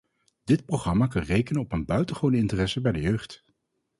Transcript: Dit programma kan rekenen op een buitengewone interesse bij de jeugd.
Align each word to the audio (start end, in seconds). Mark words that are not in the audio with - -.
Dit 0.43 0.65
programma 0.65 1.07
kan 1.07 1.21
rekenen 1.21 1.61
op 1.61 1.71
een 1.71 1.85
buitengewone 1.85 2.37
interesse 2.37 2.81
bij 2.81 2.91
de 2.91 3.01
jeugd. 3.01 3.43